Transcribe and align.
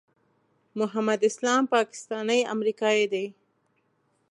محمد 0.79 1.19
اسلام 1.29 1.63
پاکستانی 1.73 2.39
امریکایی 2.53 3.05
دی. 3.13 3.25